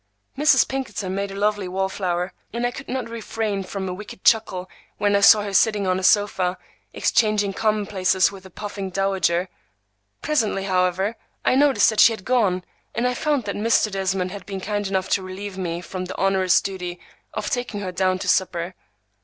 Mrs. 0.35 0.67
Pinkerton 0.67 1.13
made 1.13 1.29
a 1.29 1.35
lovely 1.35 1.67
wall 1.67 1.87
flower, 1.87 2.33
and 2.51 2.65
I 2.65 2.71
could 2.71 2.87
not 2.89 3.07
refrain 3.07 3.61
from 3.61 3.87
a 3.87 3.93
wicked 3.93 4.23
chuckle 4.23 4.67
when 4.97 5.15
I 5.15 5.19
saw 5.19 5.43
her 5.43 5.53
sitting 5.53 5.85
on 5.85 5.99
a 5.99 6.03
sofa, 6.03 6.57
exchanging 6.91 7.53
commonplaces 7.53 8.31
with 8.31 8.43
a 8.43 8.49
puffing 8.49 8.89
dowager. 8.89 9.47
Presently, 10.23 10.63
however, 10.63 11.17
I 11.45 11.53
noticed 11.53 11.91
that 11.91 11.99
she 11.99 12.13
had 12.13 12.25
gone, 12.25 12.65
and 12.95 13.05
I 13.07 13.13
found 13.13 13.43
that 13.43 13.55
Mr. 13.55 13.91
Desmond 13.91 14.31
had 14.31 14.47
been 14.47 14.59
kind 14.59 14.87
enough 14.87 15.07
to 15.09 15.21
relieve 15.21 15.55
me 15.55 15.81
from 15.81 16.05
the 16.05 16.19
onerous 16.19 16.61
duty 16.61 16.99
of 17.35 17.51
taking 17.51 17.81
her 17.81 17.91
down 17.91 18.17
to 18.17 18.27
supper. 18.27 18.73